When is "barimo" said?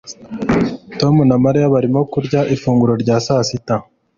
1.75-1.99